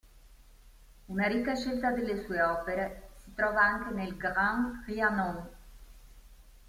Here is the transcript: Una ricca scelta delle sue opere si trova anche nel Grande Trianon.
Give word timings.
Una 1.15 1.27
ricca 1.27 1.53
scelta 1.53 1.91
delle 1.91 2.25
sue 2.25 2.41
opere 2.41 3.09
si 3.23 3.35
trova 3.35 3.61
anche 3.61 3.93
nel 3.93 4.17
Grande 4.17 4.81
Trianon. 4.83 5.47